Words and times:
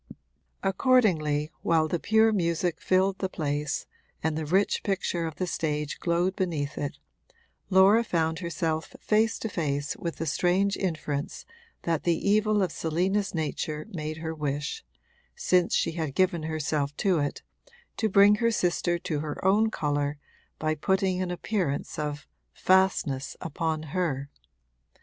Accordingly, 0.63 1.51
while 1.61 1.87
the 1.87 1.99
pure 1.99 2.31
music 2.33 2.81
filled 2.81 3.19
the 3.19 3.29
place 3.29 3.85
and 4.23 4.35
the 4.35 4.47
rich 4.47 4.81
picture 4.81 5.27
of 5.27 5.35
the 5.35 5.45
stage 5.45 5.99
glowed 5.99 6.35
beneath 6.35 6.75
it, 6.75 6.97
Laura 7.69 8.03
found 8.03 8.39
herself 8.39 8.95
face 8.99 9.37
to 9.37 9.47
face 9.47 9.95
with 9.95 10.15
the 10.15 10.25
strange 10.25 10.75
inference 10.75 11.45
that 11.83 12.01
the 12.01 12.17
evil 12.27 12.63
of 12.63 12.71
Selina's 12.71 13.35
nature 13.35 13.85
made 13.91 14.17
her 14.17 14.33
wish 14.33 14.83
since 15.35 15.75
she 15.75 15.91
had 15.91 16.15
given 16.15 16.41
herself 16.41 16.97
to 16.97 17.19
it 17.19 17.43
to 17.97 18.09
bring 18.09 18.37
her 18.37 18.49
sister 18.49 18.97
to 18.97 19.19
her 19.19 19.45
own 19.45 19.69
colour 19.69 20.17
by 20.57 20.73
putting 20.73 21.21
an 21.21 21.29
appearance 21.29 21.99
of 21.99 22.25
'fastness' 22.53 23.37
upon 23.39 23.83
her. 23.93 24.31